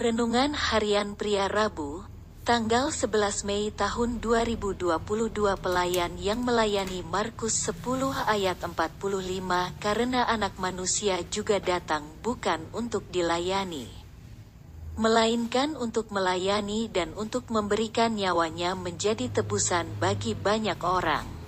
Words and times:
Renungan 0.00 0.56
Harian 0.56 1.12
Pria 1.12 1.44
Rabu, 1.44 2.08
tanggal 2.48 2.88
11 2.88 3.44
Mei 3.44 3.68
tahun 3.68 4.16
2022 4.24 4.96
Pelayan 5.60 6.16
yang 6.16 6.40
melayani 6.40 7.04
Markus 7.04 7.68
10 7.68 8.08
ayat 8.24 8.64
45 8.64 8.96
Karena 9.76 10.24
anak 10.24 10.56
manusia 10.56 11.20
juga 11.28 11.60
datang 11.60 12.08
bukan 12.24 12.64
untuk 12.72 13.04
dilayani 13.12 13.92
melainkan 14.96 15.76
untuk 15.76 16.08
melayani 16.08 16.88
dan 16.88 17.12
untuk 17.12 17.52
memberikan 17.52 18.16
nyawanya 18.16 18.72
menjadi 18.76 19.28
tebusan 19.28 19.84
bagi 20.00 20.32
banyak 20.32 20.76
orang. 20.80 21.39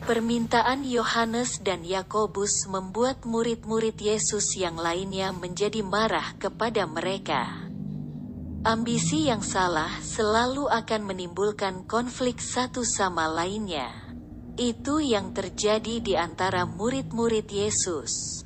Permintaan 0.00 0.80
Yohanes 0.88 1.60
dan 1.60 1.84
Yakobus 1.84 2.64
membuat 2.72 3.28
murid-murid 3.28 4.00
Yesus 4.00 4.56
yang 4.56 4.80
lainnya 4.80 5.28
menjadi 5.28 5.84
marah 5.84 6.32
kepada 6.40 6.88
mereka. 6.88 7.68
Ambisi 8.64 9.28
yang 9.28 9.44
salah 9.44 10.00
selalu 10.00 10.72
akan 10.72 11.04
menimbulkan 11.04 11.84
konflik 11.84 12.40
satu 12.40 12.80
sama 12.80 13.28
lainnya. 13.28 13.92
Itu 14.56 15.04
yang 15.04 15.36
terjadi 15.36 16.00
di 16.00 16.16
antara 16.16 16.64
murid-murid 16.64 17.52
Yesus. 17.52 18.40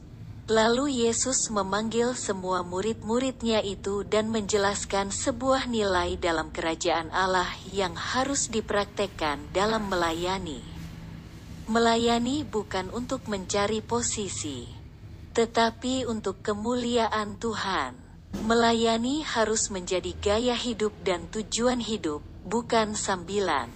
Lalu 0.51 1.07
Yesus 1.07 1.55
memanggil 1.55 2.19
semua 2.19 2.67
murid-muridnya 2.67 3.63
itu 3.63 4.03
dan 4.03 4.27
menjelaskan 4.29 5.15
sebuah 5.15 5.71
nilai 5.71 6.19
dalam 6.19 6.51
kerajaan 6.51 7.15
Allah 7.15 7.49
yang 7.71 7.95
harus 7.95 8.51
dipraktekkan 8.51 9.55
dalam 9.55 9.87
melayani. 9.87 10.74
Melayani 11.65 12.45
bukan 12.45 12.93
untuk 12.93 13.25
mencari 13.25 13.81
posisi, 13.81 14.69
tetapi 15.33 16.05
untuk 16.05 16.45
kemuliaan 16.45 17.41
Tuhan. 17.41 17.97
Melayani 18.45 19.25
harus 19.25 19.73
menjadi 19.73 20.13
gaya 20.21 20.53
hidup 20.61 20.93
dan 21.01 21.25
tujuan 21.33 21.81
hidup, 21.81 22.21
bukan 22.45 22.93
sambilan. 22.93 23.73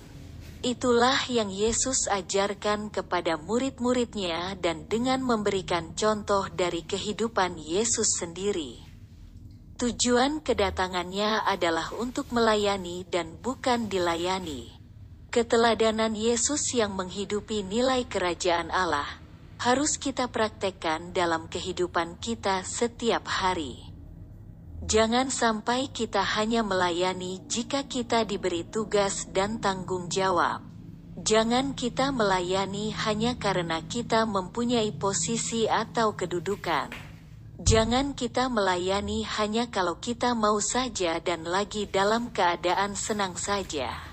Itulah 0.61 1.17
yang 1.33 1.49
Yesus 1.49 2.13
ajarkan 2.13 2.93
kepada 2.93 3.41
murid-muridnya 3.41 4.53
dan 4.61 4.85
dengan 4.85 5.25
memberikan 5.25 5.97
contoh 5.97 6.45
dari 6.53 6.85
kehidupan 6.85 7.57
Yesus 7.57 8.21
sendiri. 8.21 8.85
Tujuan 9.81 10.45
kedatangannya 10.45 11.41
adalah 11.41 11.89
untuk 11.97 12.37
melayani 12.37 13.09
dan 13.09 13.41
bukan 13.41 13.89
dilayani. 13.89 14.78
Keteladanan 15.39 16.19
Yesus 16.19 16.75
yang 16.75 16.99
menghidupi 16.99 17.63
nilai 17.63 18.11
kerajaan 18.11 18.75
Allah 18.75 19.07
harus 19.63 19.95
kita 19.95 20.27
praktekkan 20.27 21.15
dalam 21.15 21.47
kehidupan 21.47 22.19
kita 22.19 22.67
setiap 22.67 23.23
hari. 23.23 23.79
Jangan 24.83 25.31
sampai 25.31 25.95
kita 25.95 26.27
hanya 26.27 26.67
melayani 26.67 27.39
jika 27.47 27.87
kita 27.87 28.27
diberi 28.27 28.67
tugas 28.67 29.31
dan 29.31 29.63
tanggung 29.63 30.11
jawab. 30.11 30.59
Jangan 31.23 31.79
kita 31.79 32.11
melayani 32.11 32.91
hanya 33.07 33.39
karena 33.39 33.79
kita 33.87 34.27
mempunyai 34.27 34.91
posisi 34.91 35.71
atau 35.71 36.19
kedudukan. 36.19 36.91
Jangan 37.63 38.19
kita 38.19 38.51
melayani 38.51 39.23
hanya 39.39 39.71
kalau 39.71 40.03
kita 40.03 40.35
mau 40.35 40.59
saja 40.59 41.23
dan 41.23 41.47
lagi 41.47 41.87
dalam 41.87 42.35
keadaan 42.35 42.99
senang 42.99 43.39
saja. 43.39 44.08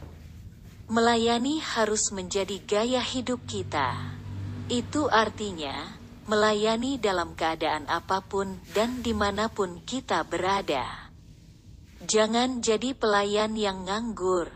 Melayani 0.86 1.58
harus 1.66 2.14
menjadi 2.14 2.62
gaya 2.62 3.02
hidup 3.02 3.42
kita. 3.50 4.14
Itu 4.70 5.10
artinya, 5.10 5.74
melayani 6.30 7.02
dalam 7.02 7.34
keadaan 7.34 7.90
apa 7.90 8.22
pun 8.22 8.62
dan 8.70 9.02
di 9.02 9.10
mana 9.18 9.50
pun 9.50 9.82
kita 9.82 10.22
berada. 10.30 11.10
Jangan 12.06 12.62
jadi 12.62 12.94
pelayan 12.94 13.58
yang 13.58 13.90
nganggur. 13.90 14.54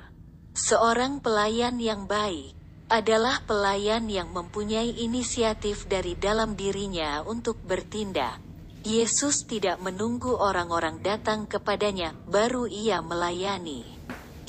Seorang 0.53 1.17
pelayan 1.17 1.81
yang 1.81 2.05
baik 2.05 2.53
adalah 2.93 3.41
pelayan 3.49 4.05
yang 4.05 4.29
mempunyai 4.29 5.01
inisiatif 5.01 5.89
dari 5.89 6.13
dalam 6.13 6.53
dirinya 6.53 7.25
untuk 7.25 7.57
bertindak. 7.65 8.37
Yesus 8.85 9.49
tidak 9.49 9.81
menunggu 9.81 10.37
orang-orang 10.37 11.01
datang 11.01 11.49
kepadanya, 11.49 12.13
baru 12.29 12.69
ia 12.69 13.01
melayani. 13.01 13.98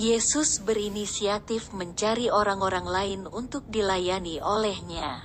Yesus 0.00 0.64
berinisiatif 0.64 1.76
mencari 1.76 2.32
orang-orang 2.32 2.88
lain 2.88 3.20
untuk 3.28 3.68
dilayani 3.68 4.40
olehnya. 4.40 5.20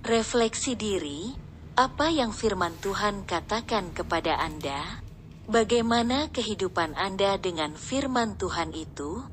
Refleksi 0.00 0.72
diri, 0.72 1.36
apa 1.76 2.08
yang 2.08 2.32
firman 2.32 2.72
Tuhan 2.80 3.28
katakan 3.28 3.92
kepada 3.92 4.40
Anda? 4.40 5.04
Bagaimana 5.44 6.32
kehidupan 6.32 6.96
Anda 6.96 7.36
dengan 7.36 7.76
firman 7.76 8.40
Tuhan 8.40 8.72
itu? 8.72 9.28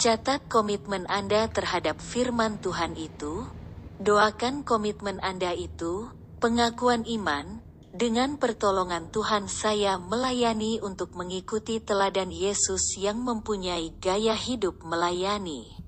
Catat 0.00 0.48
komitmen 0.48 1.04
Anda 1.12 1.44
terhadap 1.52 2.00
firman 2.00 2.64
Tuhan 2.64 2.96
itu. 2.96 3.44
Doakan 4.00 4.64
komitmen 4.64 5.20
Anda 5.20 5.52
itu, 5.52 6.08
pengakuan 6.40 7.04
iman, 7.04 7.60
dengan 7.90 8.38
pertolongan 8.38 9.10
Tuhan 9.10 9.50
saya 9.50 9.98
melayani 9.98 10.78
untuk 10.78 11.18
mengikuti 11.18 11.82
teladan 11.82 12.30
Yesus 12.30 12.94
yang 12.94 13.18
mempunyai 13.18 13.90
gaya 13.98 14.38
hidup 14.38 14.78
melayani. 14.86 15.79